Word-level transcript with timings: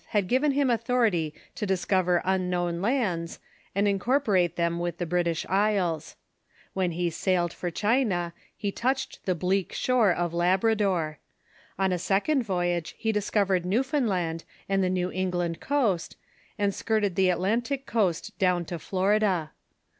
had 0.07 0.27
given 0.27 0.53
him 0.53 0.71
authority 0.71 1.31
to 1.53 1.63
discover 1.63 2.23
unknown 2.25 2.81
lands, 2.81 3.37
and 3.75 3.87
incorporate 3.87 4.55
them 4.55 4.79
with 4.79 4.97
the 4.97 5.05
British 5.05 5.45
Isles. 5.47 6.15
While 6.73 6.89
he 6.89 7.11
sailed 7.11 7.53
for 7.53 7.69
China, 7.69 8.33
he 8.57 8.71
touched 8.71 9.23
the 9.27 9.35
bleak 9.35 9.73
shore 9.73 10.11
of 10.11 10.33
Labrador. 10.33 11.19
On 11.77 11.91
a 11.91 11.99
sec 11.99 12.27
ond 12.29 12.43
voyage 12.43 12.95
he 12.97 13.11
discovered 13.11 13.63
Newfoundland 13.63 14.43
and 14.67 14.83
the 14.83 14.89
New 14.89 15.11
Eng 15.11 15.29
land 15.33 15.59
coast, 15.59 16.17
and 16.57 16.73
skirted 16.73 17.13
the 17.13 17.29
Atlantic 17.29 17.85
coast 17.85 18.35
down 18.39 18.65
to 18.65 18.79
Florida. 18.79 19.51